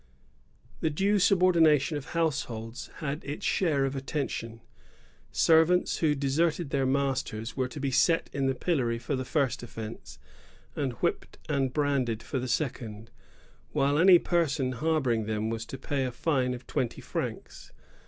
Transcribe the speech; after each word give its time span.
^ 0.77 0.79
The 0.79 0.89
due 0.89 1.19
subordination 1.19 1.95
of 1.95 2.05
households 2.07 2.87
had 3.01 3.23
its 3.23 3.45
share 3.45 3.85
of 3.85 3.95
attention. 3.95 4.61
Servants 5.31 5.97
who 5.97 6.15
deserted 6.15 6.71
their 6.71 6.87
masters 6.87 7.55
were 7.55 7.67
to 7.67 7.79
be 7.79 7.91
set 7.91 8.27
in 8.33 8.47
the 8.47 8.55
pillory 8.55 8.97
for 8.97 9.15
the 9.15 9.23
first 9.23 9.61
offence, 9.61 10.17
and 10.75 10.93
whipped 10.93 11.37
and 11.47 11.71
branded 11.71 12.23
for 12.23 12.39
the 12.39 12.47
second; 12.47 13.11
while 13.73 13.99
any 13.99 14.17
person 14.17 14.71
harboring 14.71 15.25
them 15.27 15.51
was 15.51 15.67
to 15.67 15.77
pay 15.77 16.03
a 16.03 16.11
fine 16.11 16.55
of 16.55 16.65
twenty 16.65 16.99
francs. 16.99 17.71